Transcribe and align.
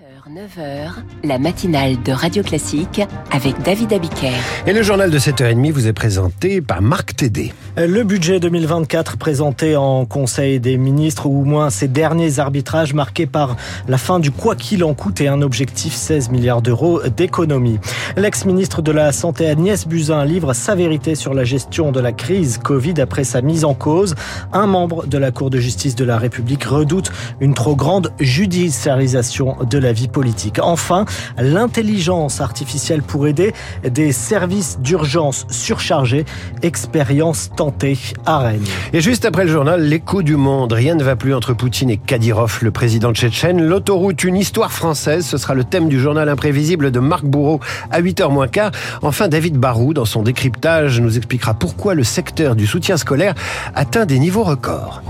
9h, 0.00 0.92
la 1.24 1.38
matinale 1.38 2.02
de 2.02 2.12
Radio 2.12 2.42
Classique 2.42 3.02
avec 3.32 3.60
David 3.62 3.92
Abiker. 3.92 4.32
Et 4.66 4.72
le 4.72 4.82
journal 4.82 5.10
de 5.10 5.18
7h30 5.18 5.72
vous 5.72 5.88
est 5.88 5.92
présenté 5.92 6.62
par 6.62 6.80
Marc 6.80 7.16
Tédé. 7.16 7.52
Le 7.76 8.02
budget 8.02 8.40
2024 8.40 9.18
présenté 9.18 9.76
en 9.76 10.06
Conseil 10.06 10.58
des 10.58 10.78
ministres, 10.78 11.26
ou 11.26 11.44
moins 11.44 11.68
ces 11.68 11.86
derniers 11.86 12.38
arbitrages 12.38 12.94
marqués 12.94 13.26
par 13.26 13.56
la 13.88 13.98
fin 13.98 14.20
du 14.20 14.30
quoi 14.30 14.56
qu'il 14.56 14.84
en 14.84 14.94
coûte 14.94 15.20
et 15.20 15.28
un 15.28 15.42
objectif 15.42 15.94
16 15.94 16.30
milliards 16.30 16.62
d'euros 16.62 17.02
d'économie. 17.08 17.78
L'ex-ministre 18.16 18.80
de 18.80 18.92
la 18.92 19.12
Santé 19.12 19.48
Agnès 19.48 19.86
Buzyn 19.86 20.24
livre 20.24 20.54
sa 20.54 20.74
vérité 20.74 21.14
sur 21.14 21.34
la 21.34 21.44
gestion 21.44 21.92
de 21.92 22.00
la 22.00 22.12
crise 22.12 22.58
Covid 22.58 23.00
après 23.00 23.24
sa 23.24 23.42
mise 23.42 23.64
en 23.66 23.74
cause. 23.74 24.14
Un 24.52 24.66
membre 24.66 25.06
de 25.06 25.18
la 25.18 25.30
Cour 25.30 25.50
de 25.50 25.58
justice 25.58 25.94
de 25.94 26.04
la 26.04 26.16
République 26.16 26.64
redoute 26.64 27.12
une 27.40 27.54
trop 27.54 27.76
grande 27.76 28.12
judiciarisation 28.18 29.56
de 29.68 29.78
la 29.78 29.89
vie 29.92 30.08
politique. 30.08 30.58
Enfin, 30.62 31.04
l'intelligence 31.38 32.40
artificielle 32.40 33.02
pour 33.02 33.26
aider 33.26 33.52
des 33.84 34.12
services 34.12 34.78
d'urgence 34.80 35.46
surchargés. 35.50 36.24
Expérience 36.62 37.50
tentée 37.56 37.98
à 38.26 38.38
Rennes. 38.38 38.64
Et 38.92 39.00
juste 39.00 39.24
après 39.24 39.44
le 39.44 39.50
journal, 39.50 39.82
l'écho 39.82 40.22
du 40.22 40.36
monde. 40.36 40.72
Rien 40.72 40.94
ne 40.94 41.04
va 41.04 41.16
plus 41.16 41.34
entre 41.34 41.52
Poutine 41.54 41.90
et 41.90 41.96
Kadyrov, 41.96 42.58
le 42.62 42.70
président 42.70 43.12
tchétchène. 43.12 43.62
L'autoroute, 43.62 44.24
une 44.24 44.36
histoire 44.36 44.72
française. 44.72 45.26
Ce 45.26 45.36
sera 45.36 45.54
le 45.54 45.64
thème 45.64 45.88
du 45.88 46.00
journal 46.00 46.28
imprévisible 46.28 46.90
de 46.90 47.00
Marc 47.00 47.24
Bourreau 47.24 47.60
à 47.90 48.00
8h 48.00 48.30
moins 48.30 48.48
quart. 48.48 48.70
Enfin, 49.02 49.28
David 49.28 49.56
Barou, 49.56 49.94
dans 49.94 50.04
son 50.04 50.22
décryptage, 50.22 51.00
nous 51.00 51.16
expliquera 51.16 51.54
pourquoi 51.54 51.94
le 51.94 52.04
secteur 52.04 52.56
du 52.56 52.66
soutien 52.66 52.96
scolaire 52.96 53.34
atteint 53.74 54.06
des 54.06 54.18
niveaux 54.18 54.44
records. 54.44 55.02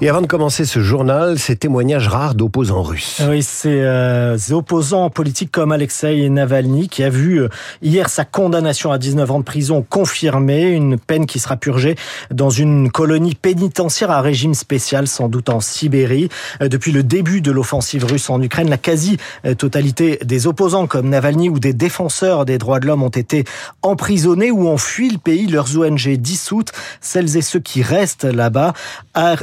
Et 0.00 0.08
avant 0.08 0.20
de 0.20 0.28
commencer 0.28 0.64
ce 0.64 0.78
journal, 0.78 1.40
ces 1.40 1.56
témoignages 1.56 2.06
rares 2.06 2.36
d'opposants 2.36 2.84
russes. 2.84 3.20
Oui, 3.28 3.42
ces 3.42 3.80
euh, 3.80 4.36
opposants 4.52 5.10
politiques 5.10 5.50
comme 5.50 5.72
Alexei 5.72 6.28
Navalny 6.30 6.88
qui 6.88 7.02
a 7.02 7.10
vu 7.10 7.40
euh, 7.40 7.48
hier 7.82 8.08
sa 8.08 8.24
condamnation 8.24 8.92
à 8.92 8.98
19 8.98 9.28
ans 9.28 9.38
de 9.40 9.44
prison 9.44 9.82
confirmée, 9.82 10.68
une 10.68 10.98
peine 10.98 11.26
qui 11.26 11.40
sera 11.40 11.56
purgée 11.56 11.96
dans 12.30 12.48
une 12.48 12.92
colonie 12.92 13.34
pénitentiaire 13.34 14.12
à 14.12 14.20
régime 14.20 14.54
spécial, 14.54 15.08
sans 15.08 15.28
doute 15.28 15.48
en 15.48 15.58
Sibérie. 15.58 16.28
Euh, 16.62 16.68
depuis 16.68 16.92
le 16.92 17.02
début 17.02 17.40
de 17.40 17.50
l'offensive 17.50 18.04
russe 18.04 18.30
en 18.30 18.40
Ukraine, 18.40 18.70
la 18.70 18.78
quasi-totalité 18.78 20.20
des 20.24 20.46
opposants 20.46 20.86
comme 20.86 21.08
Navalny 21.08 21.48
ou 21.48 21.58
des 21.58 21.72
défenseurs 21.72 22.44
des 22.44 22.58
droits 22.58 22.78
de 22.78 22.86
l'homme 22.86 23.02
ont 23.02 23.08
été 23.08 23.42
emprisonnés 23.82 24.52
ou 24.52 24.68
ont 24.68 24.78
fui 24.78 25.10
le 25.10 25.18
pays, 25.18 25.48
leurs 25.48 25.76
ONG 25.76 26.08
dissoutes. 26.18 26.70
Celles 27.00 27.36
et 27.36 27.42
ceux 27.42 27.58
qui 27.58 27.82
restent 27.82 28.22
là-bas 28.22 28.74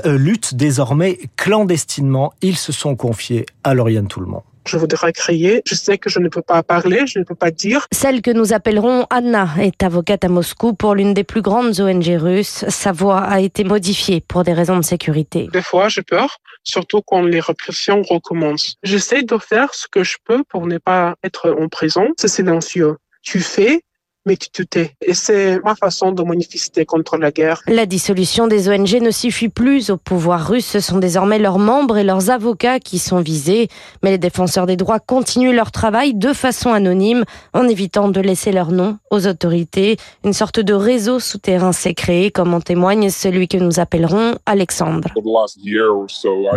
luttent 0.05 0.44
désormais 0.53 1.19
clandestinement. 1.35 2.33
Ils 2.41 2.57
se 2.57 2.71
sont 2.71 2.95
confiés 2.95 3.45
à 3.63 3.73
Lauriane 3.73 4.07
Toulmont. 4.07 4.43
Je 4.67 4.77
voudrais 4.77 5.13
crier. 5.13 5.61
Je 5.65 5.75
sais 5.75 5.97
que 5.97 6.09
je 6.09 6.19
ne 6.19 6.27
peux 6.27 6.41
pas 6.41 6.63
parler, 6.63 7.05
je 7.05 7.19
ne 7.19 7.23
peux 7.23 7.35
pas 7.35 7.51
dire. 7.51 7.85
Celle 7.91 8.21
que 8.21 8.31
nous 8.31 8.51
appellerons 8.51 9.05
Anna 9.11 9.49
est 9.59 9.83
avocate 9.83 10.25
à 10.25 10.27
Moscou 10.27 10.73
pour 10.73 10.95
l'une 10.95 11.13
des 11.13 11.23
plus 11.23 11.43
grandes 11.43 11.79
ONG 11.79 12.07
russes. 12.17 12.65
Sa 12.67 12.91
voix 12.91 13.19
a 13.19 13.39
été 13.39 13.63
modifiée 13.63 14.21
pour 14.21 14.43
des 14.43 14.53
raisons 14.53 14.77
de 14.77 14.83
sécurité. 14.83 15.47
Des 15.53 15.61
fois, 15.61 15.87
j'ai 15.87 16.01
peur, 16.01 16.37
surtout 16.63 17.01
quand 17.05 17.21
les 17.21 17.39
répressions 17.39 18.01
recommencent. 18.01 18.75
J'essaie 18.81 19.21
de 19.21 19.37
faire 19.37 19.73
ce 19.75 19.87
que 19.87 20.03
je 20.03 20.17
peux 20.25 20.43
pour 20.49 20.65
ne 20.65 20.79
pas 20.79 21.15
être 21.23 21.55
en 21.59 21.67
prison. 21.67 22.07
C'est 22.17 22.27
silencieux. 22.27 22.97
Tu 23.21 23.39
fais 23.41 23.81
mais 24.25 24.37
tu 24.37 24.49
te 24.49 24.63
tais. 24.63 24.95
Et 25.01 25.13
c'est 25.13 25.59
ma 25.63 25.75
façon 25.75 26.11
de 26.11 26.23
manifester 26.23 26.85
contre 26.85 27.17
la 27.17 27.31
guerre. 27.31 27.61
La 27.67 27.85
dissolution 27.85 28.47
des 28.47 28.69
ONG 28.69 29.01
ne 29.01 29.11
suffit 29.11 29.49
plus 29.49 29.89
au 29.89 29.97
pouvoir 29.97 30.47
russe. 30.47 30.65
Ce 30.65 30.79
sont 30.79 30.97
désormais 30.97 31.39
leurs 31.39 31.59
membres 31.59 31.97
et 31.97 32.03
leurs 32.03 32.29
avocats 32.29 32.79
qui 32.79 32.99
sont 32.99 33.19
visés. 33.19 33.67
Mais 34.03 34.11
les 34.11 34.17
défenseurs 34.17 34.65
des 34.65 34.77
droits 34.77 34.99
continuent 34.99 35.55
leur 35.55 35.71
travail 35.71 36.13
de 36.13 36.33
façon 36.33 36.71
anonyme, 36.73 37.23
en 37.53 37.67
évitant 37.67 38.09
de 38.09 38.19
laisser 38.19 38.51
leur 38.51 38.71
nom 38.71 38.97
aux 39.11 39.27
autorités. 39.27 39.97
Une 40.23 40.33
sorte 40.33 40.59
de 40.59 40.73
réseau 40.73 41.19
souterrain 41.19 41.71
s'est 41.71 41.93
créé, 41.93 42.31
comme 42.31 42.53
en 42.53 42.61
témoigne 42.61 43.09
celui 43.09 43.47
que 43.47 43.57
nous 43.57 43.79
appellerons 43.79 44.35
Alexandre. 44.45 45.09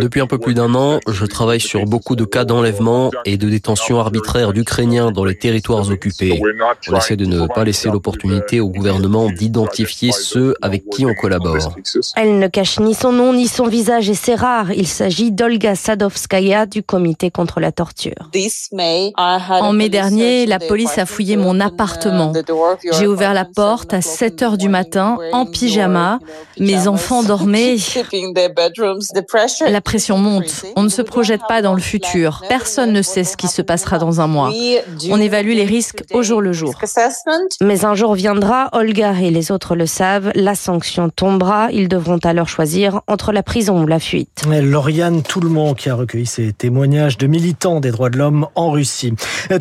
Depuis 0.01 0.21
un 0.21 0.27
peu 0.27 0.37
plus 0.37 0.53
d'un 0.53 0.73
an, 0.73 0.99
je 1.07 1.25
travaille 1.25 1.59
sur 1.59 1.85
beaucoup 1.85 2.15
de 2.15 2.25
cas 2.25 2.45
d'enlèvement 2.45 3.11
et 3.25 3.37
de 3.37 3.49
détention 3.49 3.99
arbitraire 3.99 4.53
d'Ukrainiens 4.53 5.11
dans 5.11 5.25
les 5.25 5.37
territoires 5.37 5.89
occupés. 5.89 6.41
On 6.89 6.97
essaie 6.97 7.15
de 7.15 7.25
ne 7.25 7.47
pas 7.47 7.58
laisser 7.63 7.89
l'opportunité 7.89 8.59
au 8.59 8.69
gouvernement 8.69 9.29
d'identifier 9.29 10.11
ceux 10.11 10.53
avec 10.61 10.89
qui 10.89 11.05
on 11.05 11.13
collabore. 11.13 11.75
Elle 12.15 12.39
ne 12.39 12.47
cache 12.47 12.79
ni 12.79 12.93
son 12.93 13.11
nom 13.11 13.33
ni 13.33 13.47
son 13.47 13.67
visage 13.67 14.09
et 14.09 14.13
c'est 14.13 14.35
rare. 14.35 14.71
Il 14.71 14.87
s'agit 14.87 15.31
d'Olga 15.31 15.75
Sadovskaya 15.75 16.65
du 16.65 16.83
comité 16.83 17.31
contre 17.31 17.59
la 17.59 17.71
torture. 17.71 18.29
En 19.49 19.73
mai 19.73 19.89
dernier, 19.89 20.45
la 20.45 20.59
police 20.59 20.97
a 20.97 21.05
fouillé 21.05 21.37
mon 21.37 21.59
appartement. 21.59 22.33
J'ai 22.91 23.07
ouvert 23.07 23.33
la 23.33 23.45
porte 23.45 23.93
à 23.93 24.01
7 24.01 24.41
heures 24.41 24.57
du 24.57 24.69
matin 24.69 25.17
en 25.31 25.45
pyjama. 25.45 26.19
Mes 26.59 26.87
enfants 26.87 27.23
dormaient. 27.23 27.77
La 29.67 29.81
pression 29.81 30.17
monte. 30.17 30.65
On 30.75 30.83
ne 30.83 30.89
se 30.89 31.01
projette 31.01 31.41
pas 31.47 31.61
dans 31.61 31.73
le 31.73 31.81
futur. 31.81 32.43
Personne 32.49 32.91
ne 32.91 33.01
sait 33.01 33.23
ce 33.23 33.37
qui 33.37 33.47
se 33.47 33.61
passera 33.61 33.97
dans 33.97 34.21
un 34.21 34.27
mois. 34.27 34.51
On 35.09 35.19
évalue 35.19 35.53
les 35.53 35.65
risques 35.65 36.03
au 36.13 36.23
jour 36.23 36.41
le 36.41 36.53
jour. 36.53 36.73
Mais 37.61 37.83
un 37.83 37.95
jour 37.95 38.15
viendra, 38.15 38.69
Olga 38.73 39.13
et 39.21 39.31
les 39.31 39.51
autres 39.51 39.75
le 39.75 39.85
savent, 39.85 40.31
la 40.35 40.55
sanction 40.55 41.09
tombera. 41.09 41.71
Ils 41.71 41.89
devront 41.89 42.19
alors 42.23 42.47
choisir 42.47 43.01
entre 43.07 43.31
la 43.31 43.43
prison 43.43 43.83
ou 43.83 43.87
la 43.87 43.99
fuite. 43.99 44.43
Lauriane 44.47 45.21
monde 45.41 45.75
qui 45.75 45.89
a 45.89 45.95
recueilli 45.95 46.25
ces 46.25 46.53
témoignages 46.53 47.17
de 47.17 47.27
militants 47.27 47.79
des 47.79 47.91
droits 47.91 48.09
de 48.09 48.17
l'homme 48.17 48.47
en 48.55 48.71
Russie. 48.71 49.13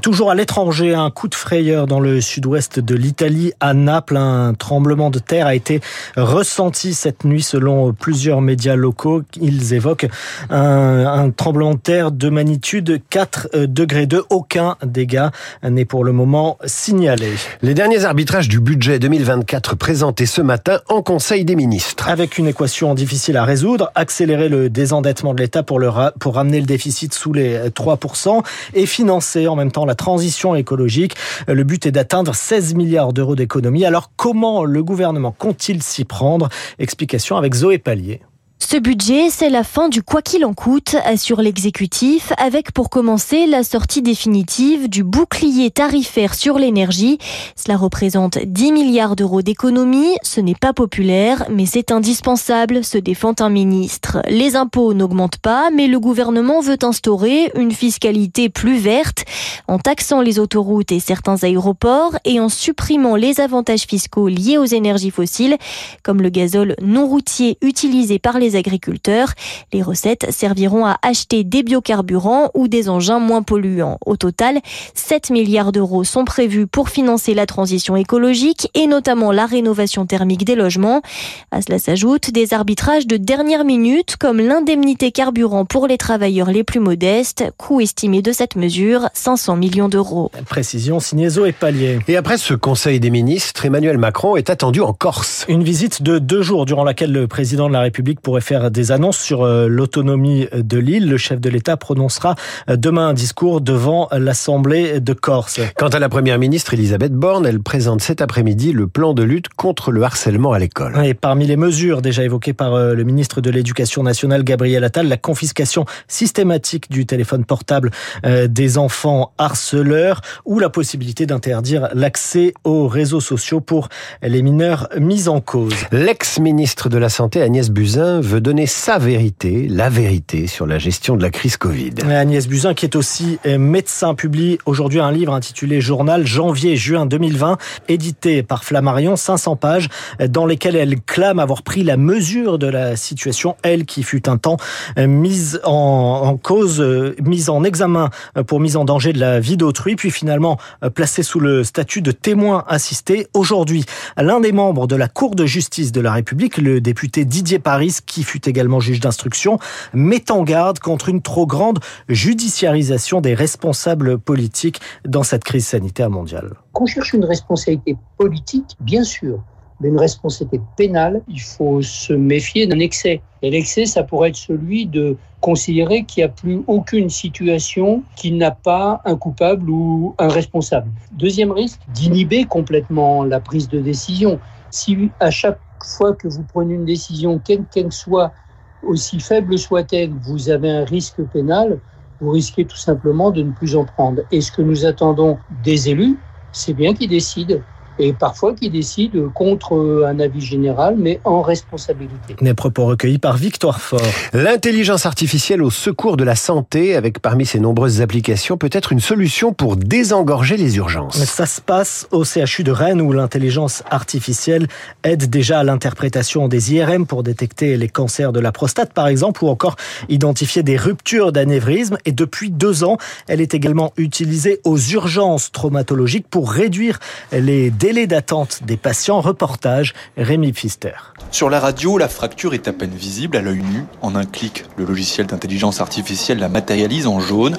Toujours 0.03 0.31
à 0.31 0.34
l'étranger, 0.34 0.94
un 0.94 1.10
coup 1.10 1.28
de 1.28 1.34
frayeur 1.34 1.87
dans 1.87 2.00
le 2.00 2.21
sud-ouest 2.21 2.78
de 2.78 2.94
l'Italie, 2.94 3.53
à 3.60 3.75
Naples. 3.75 4.16
Un 4.16 4.55
tremblement 4.55 5.10
de 5.10 5.19
terre 5.19 5.47
a 5.47 5.55
été 5.55 5.81
ressenti 6.16 6.94
cette 6.94 7.25
nuit 7.25 7.43
selon 7.43 7.93
plusieurs 7.93 8.41
médias 8.41 8.76
locaux. 8.76 9.22
Ils 9.41 9.75
évoquent 9.75 10.09
un, 10.50 11.06
un 11.06 11.31
tremblement 11.31 11.75
de 11.75 11.81
terre 11.81 12.12
de 12.12 12.28
magnitude 12.28 13.00
4 13.10 13.66
degrés 13.66 14.06
2. 14.06 14.25
Aucun 14.31 14.76
dégât 14.84 15.31
n'est 15.62 15.84
pour 15.84 16.05
le 16.05 16.12
moment 16.12 16.59
signalé. 16.65 17.31
Les 17.62 17.75
derniers 17.78 18.06
arbitrages 18.06 18.49
du 18.49 18.59
budget 18.59 18.99
2024 18.99 19.77
présentés 19.77 20.27
ce 20.27 20.43
matin 20.43 20.81
en 20.89 21.00
Conseil 21.00 21.44
des 21.44 21.55
ministres. 21.55 22.09
Avec 22.09 22.37
une 22.37 22.49
équation 22.49 22.93
difficile 22.93 23.37
à 23.37 23.44
résoudre, 23.44 23.93
accélérer 23.94 24.49
le 24.49 24.69
désendettement 24.69 25.33
de 25.33 25.41
l'État 25.41 25.62
pour, 25.62 25.78
ramener 25.78 26.59
le 26.59 26.67
déficit 26.67 27.15
sous 27.15 27.33
les 27.33 27.56
3% 27.69 28.43
et 28.75 28.84
financer 28.84 29.47
en 29.47 29.55
même 29.55 29.71
temps 29.71 29.84
la 29.84 29.94
transition 29.94 30.56
écologique. 30.56 31.15
Le 31.47 31.62
but 31.62 31.87
est 31.87 31.93
d'atteindre 31.93 32.34
16 32.34 32.75
milliards 32.75 33.12
d'euros 33.12 33.37
d'économie. 33.37 33.84
Alors 33.84 34.11
comment 34.17 34.65
le 34.65 34.83
gouvernement 34.83 35.31
compte-t-il 35.31 35.81
s'y 35.81 36.05
prendre? 36.05 36.49
Explication 36.81 37.37
avec 37.37 37.55
Zoé 37.55 37.78
Pallier. 37.78 38.22
Ce 38.61 38.77
budget, 38.77 39.31
c'est 39.31 39.51
la 39.51 39.63
fin 39.63 39.89
du 39.89 40.03
quoi 40.03 40.21
qu'il 40.21 40.45
en 40.45 40.53
coûte, 40.53 40.97
assure 41.05 41.41
l'exécutif, 41.41 42.33
avec 42.39 42.73
pour 42.73 42.91
commencer 42.91 43.47
la 43.47 43.63
sortie 43.63 44.03
définitive 44.03 44.89
du 44.89 45.05
bouclier 45.05 45.71
tarifaire 45.71 46.35
sur 46.35 46.59
l'énergie. 46.59 47.19
Cela 47.55 47.77
représente 47.77 48.39
10 48.39 48.73
milliards 48.73 49.15
d'euros 49.15 49.43
d'économie. 49.43 50.17
Ce 50.23 50.41
n'est 50.41 50.57
pas 50.57 50.73
populaire, 50.73 51.45
mais 51.49 51.67
c'est 51.67 51.93
indispensable, 51.93 52.85
se 52.85 52.99
défend 52.99 53.33
un 53.39 53.49
ministre. 53.49 54.23
Les 54.29 54.57
impôts 54.57 54.93
n'augmentent 54.93 55.39
pas, 55.39 55.71
mais 55.71 55.87
le 55.87 56.01
gouvernement 56.01 56.61
veut 56.61 56.79
instaurer 56.83 57.53
une 57.55 57.73
fiscalité 57.73 58.49
plus 58.49 58.79
verte 58.79 59.25
en 59.69 59.79
taxant 59.79 60.21
les 60.21 60.41
autoroutes 60.41 60.91
et 60.91 61.01
certains 61.01 61.43
aéroports 61.45 62.17
et 62.25 62.41
en 62.41 62.49
supprimant 62.49 63.15
les 63.15 63.41
avantages 63.41 63.87
fiscaux 63.89 64.27
liés 64.27 64.59
aux 64.59 64.65
énergies 64.65 65.13
fossiles, 65.13 65.57
comme 66.03 66.21
le 66.21 66.29
gazole 66.29 66.75
non 66.83 67.07
routier 67.07 67.57
utilisé 67.63 68.19
par 68.19 68.39
les 68.39 68.48
agriculteurs. 68.57 69.33
Les 69.73 69.83
recettes 69.83 70.31
serviront 70.31 70.87
à 70.87 70.99
acheter 71.03 71.45
des 71.45 71.63
biocarburants 71.63 72.51
ou 72.55 72.69
des 72.69 72.89
engins 72.89 73.19
moins 73.19 73.43
polluants. 73.43 73.99
Au 74.05 74.17
total, 74.17 74.61
7 74.95 75.31
milliards 75.31 75.73
d'euros 75.73 76.05
sont 76.05 76.25
prévus 76.25 76.67
pour 76.67 76.89
financer 76.89 77.35
la 77.35 77.47
transition 77.47 77.97
écologique 77.97 78.71
et 78.75 78.87
notamment 78.87 79.33
la 79.33 79.47
rénovation 79.47 80.06
thermique 80.06 80.45
des 80.45 80.55
logements. 80.55 81.03
À 81.50 81.62
cela 81.62 81.79
s'ajoutent 81.79 82.31
des 82.31 82.55
arbitrages 82.55 83.06
de 83.06 83.17
dernière 83.17 83.65
minute 83.65 84.17
comme 84.17 84.41
l'indemnité 84.41 85.12
carburant 85.12 85.65
pour 85.65 85.87
les 85.87 85.99
travailleurs 85.99 86.51
les 86.51 86.65
plus 86.65 86.81
modestes, 86.81 87.44
coût 87.56 87.81
estimé 87.81 88.23
de 88.23 88.33
cette 88.33 88.56
mesure 88.56 89.09
500 89.15 89.56
millions 89.56 89.89
d'euros. 89.89 90.31
Précision 90.49 91.01
signé 91.01 91.29
et 91.47 91.53
Palier. 91.53 91.99
Et 92.09 92.17
après 92.17 92.39
ce 92.39 92.55
Conseil 92.55 93.01
des 93.01 93.11
ministres, 93.11 93.65
Emmanuel 93.65 93.99
Macron 93.99 94.37
est 94.37 94.51
attendu 94.51 94.81
en 94.81 94.93
Corse. 94.93 95.44
Une 95.49 95.62
visite 95.62 96.03
de 96.03 96.19
deux 96.19 96.43
jours 96.43 96.65
durant 96.65 96.85
laquelle 96.85 97.12
le 97.12 97.27
président 97.27 97.69
de 97.69 97.73
la 97.73 97.81
République 97.81 98.21
pourrait 98.21 98.38
pourrait 98.38 98.62
faire 98.62 98.70
des 98.70 98.93
annonces 98.93 99.19
sur 99.19 99.44
l'autonomie 99.46 100.46
de 100.55 100.79
l'île. 100.79 101.08
Le 101.08 101.17
chef 101.17 101.40
de 101.40 101.49
l'État 101.49 101.76
prononcera 101.76 102.35
demain 102.69 103.08
un 103.08 103.14
discours 103.14 103.61
devant 103.61 104.08
l'Assemblée 104.12 105.00
de 105.00 105.12
Corse. 105.12 105.61
Quant 105.76 105.88
à 105.88 105.99
la 105.99 106.08
première 106.08 106.38
ministre 106.38 106.75
Elisabeth 106.75 107.12
Borne, 107.12 107.46
elle 107.46 107.61
présente 107.61 108.00
cet 108.00 108.20
après-midi 108.20 108.73
le 108.73 108.87
plan 108.87 109.14
de 109.14 109.23
lutte 109.23 109.49
contre 109.49 109.90
le 109.90 110.02
harcèlement 110.02 110.52
à 110.52 110.58
l'école. 110.58 111.05
Et 111.05 111.14
parmi 111.14 111.46
les 111.46 111.56
mesures 111.56 112.02
déjà 112.02 112.23
évoquées 112.23 112.52
par 112.52 112.76
le 112.76 113.05
ministre 113.05 113.40
de 113.40 113.50
l'Éducation 113.50 114.02
nationale 114.02 114.44
Gabriel 114.44 114.84
Attal, 114.84 115.08
la 115.08 115.17
confiscation 115.17 115.84
systématique 116.06 116.91
du 116.91 117.06
téléphone 117.06 117.44
portable 117.44 117.91
des 118.25 118.79
enfants 118.79 119.32
harceleurs 119.38 120.20
ou 120.44 120.58
la 120.58 120.70
possibilité 120.70 121.26
d'interdire 121.26 121.88
l'accès 121.94 122.55
aux 122.64 122.88
réseaux 122.88 123.20
sociaux 123.20 123.61
pour 123.61 123.88
les 124.23 124.43
mineurs 124.43 124.88
mis 124.99 125.29
en 125.29 125.41
cause. 125.41 125.75
L'ex-ministre 125.93 126.88
de 126.88 126.99
la 126.99 127.08
Santé 127.08 127.43
Agnès 127.43 127.70
Buzyn 127.70 128.20
veut 128.29 128.41
donner 128.41 128.67
sa 128.67 128.99
vérité, 128.99 129.67
la 129.69 129.89
vérité 129.89 130.47
sur 130.47 130.67
la 130.67 130.79
gestion 130.79 131.17
de 131.17 131.23
la 131.23 131.31
crise 131.31 131.57
Covid. 131.57 131.93
Agnès 132.11 132.47
Buzyn, 132.47 132.75
qui 132.75 132.85
est 132.85 132.95
aussi 132.95 133.39
médecin, 133.59 134.15
publie 134.15 134.59
aujourd'hui 134.67 135.01
un 135.01 135.11
livre 135.11 135.33
intitulé 135.33 135.81
Journal 135.81 136.27
janvier-juin 136.27 137.07
2020, 137.07 137.57
édité 137.89 138.43
par 138.43 138.65
Flammarion, 138.65 139.17
500 139.17 139.57
pages, 139.57 139.89
dans 140.29 140.45
lesquelles 140.45 140.77
elle 140.77 141.01
clame 141.01 141.39
avoir 141.39 141.63
pris 141.63 141.83
la 141.85 141.97
mesure 141.97 142.59
de 142.59 142.67
la 142.67 142.97
situation, 142.97 143.57
elle 143.63 143.87
qui 143.87 144.03
fut 144.03 144.29
un 144.29 144.37
temps 144.37 144.59
mise 144.99 145.61
en, 145.65 146.37
cause, 146.37 146.81
mise 147.25 147.49
en 147.49 147.65
examen 147.65 148.11
pour 148.47 148.61
mise 148.61 148.77
en 148.77 148.85
danger 148.85 149.15
de 149.15 149.21
la 149.21 149.41
vie 149.41 149.57
d'autrui, 149.57 149.97
puis 149.97 150.11
finalement 150.11 150.59
placée 150.95 151.23
sous 151.23 151.41
le 151.41 151.65
statut 151.65 152.03
de 152.03 152.13
témoin 152.13 152.65
assisté. 152.69 153.27
Aujourd'hui, 153.33 153.85
l'un 154.19 154.41
des 154.41 154.53
membres 154.53 154.87
de 154.87 154.97
la 154.97 155.09
Cour 155.09 155.35
de 155.35 155.47
justice 155.47 155.93
de 155.93 156.01
la 156.03 156.13
République, 156.13 156.59
le 156.59 156.81
député 156.81 157.25
Didier 157.25 157.59
Paris, 157.59 157.97
qui 158.05 158.18
fut 158.25 158.49
également 158.49 158.81
juge 158.81 159.00
d'instruction, 159.00 159.59
met 159.93 160.31
en 160.31 160.43
garde 160.43 160.79
contre 160.79 161.09
une 161.09 161.23
trop 161.23 161.47
grande 161.47 161.79
judiciarisation 162.09 163.20
des 163.20 163.35
responsables 163.35 164.19
politiques 164.19 164.81
dans 165.05 165.23
cette 165.23 165.44
crise 165.44 165.67
sanitaire 165.67 166.11
mondiale. 166.11 166.55
Qu'on 166.73 166.87
cherche 166.87 167.12
une 167.12 167.25
responsabilité 167.25 167.97
politique, 168.17 168.76
bien 168.81 169.05
sûr, 169.05 169.43
mais 169.81 169.88
une 169.88 169.99
responsabilité 169.99 170.61
pénale, 170.76 171.23
il 171.29 171.41
faut 171.41 171.82
se 171.82 172.12
méfier 172.12 172.67
d'un 172.67 172.79
excès. 172.81 173.23
Et 173.43 173.50
l'excès, 173.50 173.87
ça 173.87 174.03
pourrait 174.03 174.31
être 174.31 174.37
celui 174.37 174.87
de 174.87 175.17
considérer 175.41 176.05
qu'il 176.05 176.23
n'y 176.23 176.25
a 176.25 176.32
plus 176.32 176.62
aucune 176.67 177.09
situation 177.09 178.03
qui 178.17 178.32
n'a 178.32 178.50
pas 178.50 179.00
un 179.05 179.15
coupable 179.17 179.70
ou 179.70 180.15
un 180.19 180.29
responsable. 180.29 180.91
Deuxième 181.12 181.53
risque, 181.53 181.81
d'inhiber 181.94 182.44
complètement 182.44 183.23
la 183.25 183.38
prise 183.38 183.69
de 183.69 183.81
décision. 183.81 184.41
Si 184.70 185.11
à 185.20 185.31
chaque 185.31 185.61
fois 185.85 186.15
que 186.15 186.29
vous 186.29 186.45
prenez 186.45 186.75
une 186.75 186.85
décision, 186.85 187.39
quelle 187.39 187.67
qu'elle 187.67 187.93
soit, 187.93 188.35
aussi 188.83 189.21
faible 189.21 189.59
soit-elle, 189.59 190.15
vous 190.15 190.51
avez 190.51 190.71
un 190.71 190.85
risque 190.85 191.23
pénal, 191.25 191.81
vous 192.21 192.31
risquez 192.31 192.67
tout 192.67 192.77
simplement 192.77 193.31
de 193.31 193.43
ne 193.43 193.53
plus 193.53 193.77
en 193.77 193.85
prendre. 193.85 194.23
Et 194.31 194.41
ce 194.41 194.53
que 194.53 194.63
nous 194.63 194.87
attendons 194.87 195.41
des 195.51 195.89
élus, 195.91 196.21
c'est 196.53 196.75
bien 196.75 196.95
qu'ils 196.95 197.11
décident 197.11 197.63
et 197.99 198.12
parfois 198.12 198.55
qui 198.55 198.71
décident 198.71 199.29
contre 199.35 200.05
un 200.06 200.21
avis 200.21 200.41
général, 200.41 200.97
mais 200.99 201.21
en 201.25 201.43
responsabilité. 201.43 202.37
Les 202.41 202.55
propos 202.55 202.87
recueillis 202.87 203.19
par 203.19 203.37
Victoire 203.37 203.81
Fort. 203.81 204.00
L'intelligence 204.33 205.06
artificielle 205.06 205.62
au 205.62 205.71
secours 205.71 206.17
de 206.17 206.25
la 206.25 206.37
santé, 206.37 206.97
avec 206.97 207.21
parmi 207.21 207.47
ses 207.47 207.61
nombreuses 207.61 208.00
applications, 208.00 208.56
peut 208.56 208.71
être 208.73 208.93
une 208.93 209.00
solution 209.00 209.53
pour 209.53 209.77
désengorger 209.77 210.56
les 210.56 210.77
urgences. 210.77 211.23
Ça 211.25 211.47
se 211.47 211.61
passe 211.61 212.06
au 212.11 212.25
CHU 212.25 212.65
de 212.65 212.71
Rennes 212.71 213.00
où 213.00 213.12
l'intelligence 213.12 213.83
artificielle 213.91 214.67
aide 215.05 215.29
déjà 215.29 215.61
à 215.61 215.65
l'interprétation 215.65 216.49
des 216.49 216.75
IRM 216.75 217.06
pour 217.06 217.23
détecter 217.23 217.77
les 217.77 217.89
cancers 217.89 218.33
de 218.33 218.41
la 218.41 218.53
prostate, 218.53 218.93
par 218.93 219.09
exemple, 219.09 219.44
ou 219.44 219.49
encore 219.49 219.77
identifier 220.09 220.62
des 220.62 220.77
ruptures 220.77 221.33
d'anévrisme. 221.33 221.99
Et 222.05 222.12
depuis 222.12 222.51
deux 222.51 222.85
ans, 222.85 222.99
elle 223.27 223.41
est 223.41 223.55
également 223.55 223.93
utilisée 223.97 224.61
aux 224.65 224.79
urgences 224.79 225.53
traumatologiques 225.53 226.29
pour 226.29 226.51
réduire 226.51 226.99
les 227.33 227.71
délais 227.88 228.00
délai 228.02 228.06
d'attente 228.06 228.61
des 228.64 228.76
patients. 228.76 229.23
Reportage 229.23 229.94
Rémi 230.19 230.52
Pfister. 230.52 230.93
Sur 231.31 231.49
la 231.49 231.58
radio, 231.58 231.96
la 231.96 232.08
fracture 232.08 232.52
est 232.52 232.69
à 232.69 232.75
peine 232.75 232.90
visible 232.90 233.35
à 233.35 233.40
l'œil 233.40 233.62
nu. 233.62 233.85
En 234.02 234.14
un 234.14 234.26
clic, 234.26 234.67
le 234.76 234.85
logiciel 234.85 235.26
d'intelligence 235.26 235.81
artificielle 235.81 236.38
la 236.38 236.50
matérialise 236.50 237.06
en 237.06 237.19
jaune. 237.19 237.56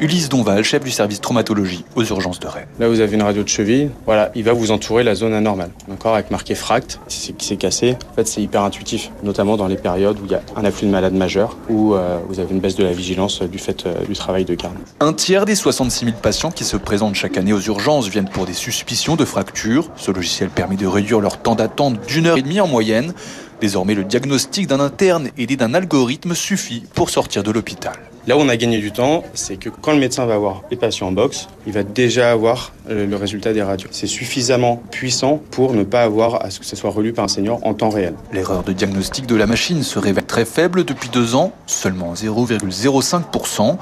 Ulysse 0.00 0.30
Donval, 0.30 0.64
chef 0.64 0.82
du 0.82 0.90
service 0.90 1.20
traumatologie 1.20 1.84
aux 1.94 2.02
urgences 2.02 2.40
de 2.40 2.46
Rennes. 2.46 2.68
Là, 2.78 2.88
vous 2.88 3.00
avez 3.00 3.14
une 3.14 3.22
radio 3.22 3.42
de 3.42 3.48
cheville. 3.48 3.90
Voilà, 4.06 4.32
il 4.34 4.44
va 4.44 4.54
vous 4.54 4.70
entourer 4.70 5.04
la 5.04 5.14
zone 5.14 5.34
anormale. 5.34 5.70
D'accord 5.88 6.14
Avec 6.14 6.30
marqué 6.30 6.54
fract, 6.54 6.98
c'est 7.06 7.36
qui 7.36 7.46
s'est 7.46 7.58
cassé. 7.58 7.98
En 8.10 8.14
fait, 8.14 8.26
c'est 8.26 8.40
hyper 8.40 8.62
intuitif, 8.62 9.10
notamment 9.22 9.58
dans 9.58 9.66
les 9.66 9.76
périodes 9.76 10.18
où 10.18 10.24
il 10.24 10.30
y 10.30 10.34
a 10.34 10.40
un 10.56 10.64
afflux 10.64 10.86
de 10.86 10.92
malades 10.92 11.12
majeurs, 11.12 11.58
où 11.68 11.94
euh, 11.94 12.18
vous 12.30 12.40
avez 12.40 12.50
une 12.50 12.60
baisse 12.60 12.76
de 12.76 12.84
la 12.84 12.92
vigilance 12.92 13.42
du 13.42 13.58
fait 13.58 13.84
euh, 13.84 14.06
du 14.06 14.14
travail 14.14 14.46
de 14.46 14.54
garde. 14.54 14.76
Un 15.00 15.12
tiers 15.12 15.44
des 15.44 15.54
66 15.54 16.06
000 16.06 16.16
patients 16.16 16.50
qui 16.50 16.64
se 16.64 16.78
présentent 16.78 17.14
chaque 17.14 17.36
année 17.36 17.52
aux 17.52 17.60
urgences 17.60 18.08
viennent 18.08 18.30
pour 18.30 18.46
des 18.46 18.54
suspicions 18.54 19.16
de 19.16 19.26
fractures. 19.26 19.90
Ce 19.96 20.10
logiciel 20.10 20.48
permet 20.48 20.76
de 20.76 20.86
réduire 20.86 21.20
leur 21.20 21.42
temps 21.42 21.56
d'attente 21.56 22.06
d'une 22.06 22.26
heure 22.26 22.38
et 22.38 22.42
demie 22.42 22.60
en 22.60 22.68
moyenne. 22.68 23.12
Désormais, 23.60 23.94
le 23.94 24.04
diagnostic 24.04 24.66
d'un 24.66 24.80
interne 24.80 25.28
aidé 25.36 25.56
d'un 25.56 25.74
algorithme 25.74 26.34
suffit 26.34 26.84
pour 26.94 27.10
sortir 27.10 27.42
de 27.42 27.50
l'hôpital. 27.50 27.92
Là 28.30 28.36
où 28.36 28.40
on 28.42 28.48
a 28.48 28.56
gagné 28.56 28.78
du 28.78 28.92
temps, 28.92 29.24
c'est 29.34 29.56
que 29.56 29.70
quand 29.70 29.90
le 29.90 29.98
médecin 29.98 30.24
va 30.24 30.38
voir 30.38 30.62
les 30.70 30.76
patients 30.76 31.08
en 31.08 31.10
box, 31.10 31.48
il 31.66 31.72
va 31.72 31.82
déjà 31.82 32.30
avoir 32.30 32.72
euh, 32.88 33.04
le 33.04 33.16
résultat 33.16 33.52
des 33.52 33.60
radios. 33.60 33.88
C'est 33.90 34.06
suffisamment 34.06 34.80
puissant 34.92 35.42
pour 35.50 35.72
ne 35.72 35.82
pas 35.82 36.04
avoir 36.04 36.44
à 36.44 36.50
ce 36.50 36.60
que 36.60 36.64
ce 36.64 36.76
soit 36.76 36.90
relu 36.90 37.12
par 37.12 37.24
un 37.24 37.28
senior 37.28 37.58
en 37.66 37.74
temps 37.74 37.90
réel. 37.90 38.14
L'erreur 38.32 38.62
de 38.62 38.72
diagnostic 38.72 39.26
de 39.26 39.34
la 39.34 39.48
machine 39.48 39.82
se 39.82 39.98
révèle 39.98 40.26
très 40.26 40.44
faible 40.44 40.84
depuis 40.84 41.08
deux 41.08 41.34
ans, 41.34 41.50
seulement 41.66 42.14
0,05%. 42.14 43.78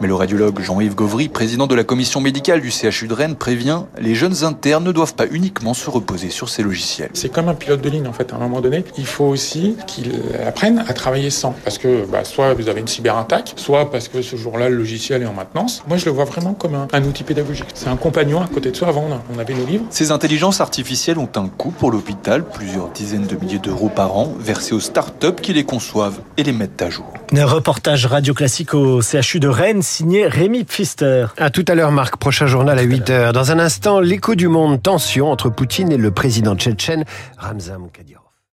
Mais 0.00 0.06
le 0.06 0.14
radiologue 0.14 0.60
Jean-Yves 0.60 0.94
Gauvry, 0.94 1.28
président 1.28 1.66
de 1.66 1.74
la 1.74 1.82
commission 1.82 2.20
médicale 2.20 2.60
du 2.60 2.70
CHU 2.70 3.08
de 3.08 3.14
Rennes, 3.14 3.34
prévient 3.34 3.82
les 4.00 4.14
jeunes 4.14 4.44
internes 4.44 4.84
ne 4.84 4.92
doivent 4.92 5.14
pas 5.14 5.26
uniquement 5.30 5.74
se 5.74 5.90
reposer 5.90 6.30
sur 6.30 6.48
ces 6.48 6.62
logiciels. 6.62 7.10
C'est 7.14 7.32
comme 7.32 7.48
un 7.48 7.54
pilote 7.54 7.80
de 7.80 7.88
ligne 7.88 8.06
en 8.06 8.12
fait. 8.12 8.32
À 8.32 8.36
un 8.36 8.38
moment 8.38 8.60
donné, 8.60 8.84
il 8.96 9.06
faut 9.06 9.24
aussi 9.24 9.76
qu'ils 9.88 10.12
apprennent 10.46 10.84
à 10.86 10.92
travailler 10.92 11.30
sans. 11.30 11.54
Parce 11.64 11.78
que 11.78 12.06
bah, 12.06 12.24
soit 12.24 12.54
vous 12.54 12.68
avez 12.68 12.80
une 12.80 12.86
cyberattaque, 12.86 13.54
soit 13.56 13.90
parce 13.90 14.06
que 14.06 14.22
ce 14.22 14.36
jour-là, 14.36 14.68
le 14.68 14.76
logiciel 14.76 15.22
est 15.22 15.26
en 15.26 15.34
maintenance. 15.34 15.82
Moi, 15.88 15.96
je 15.96 16.04
le 16.04 16.12
vois 16.12 16.24
vraiment 16.24 16.54
comme 16.54 16.74
un, 16.74 17.04
outil 17.04 17.24
pédagogique. 17.24 17.66
C'est 17.74 17.88
un 17.88 17.96
compagnon 17.96 18.40
à 18.40 18.46
côté 18.46 18.70
de 18.70 18.76
soi. 18.76 18.88
Avant, 18.88 19.04
on 19.34 19.38
avait 19.38 19.54
nos 19.54 19.66
livres. 19.66 19.84
Ces 19.90 20.12
intelligences 20.12 20.60
artificielles 20.60 21.18
ont 21.18 21.28
un 21.34 21.48
coût 21.48 21.70
pour 21.70 21.90
l'hôpital, 21.90 22.44
plusieurs 22.44 22.90
dizaines 22.90 23.26
de 23.26 23.36
milliers 23.36 23.58
d'euros 23.58 23.90
par 23.94 24.16
an, 24.16 24.32
versés 24.38 24.74
aux 24.74 24.80
start-up 24.80 25.40
qui 25.40 25.52
les 25.52 25.64
conçoivent 25.64 26.20
et 26.36 26.44
les 26.44 26.52
mettent 26.52 26.82
à 26.82 26.90
jour. 26.90 27.17
Un 27.36 27.44
reportage 27.44 28.06
radio 28.06 28.32
classique 28.32 28.72
au 28.72 29.02
CHU 29.02 29.38
de 29.38 29.48
Rennes 29.48 29.82
signé 29.82 30.26
Rémi 30.26 30.64
Pfister. 30.64 31.26
À 31.36 31.50
tout 31.50 31.64
à 31.68 31.74
l'heure, 31.74 31.92
Marc. 31.92 32.16
Prochain 32.16 32.46
journal 32.46 32.78
à 32.78 32.84
8h. 32.84 33.32
Dans 33.32 33.52
un 33.52 33.58
instant, 33.58 34.00
l'écho 34.00 34.34
du 34.34 34.48
monde, 34.48 34.82
tension 34.82 35.30
entre 35.30 35.50
Poutine 35.50 35.92
et 35.92 35.98
le 35.98 36.10
président 36.10 36.56
tchétchène 36.56 37.04
Ramzan 37.36 37.88
Kadyrov. 37.92 38.27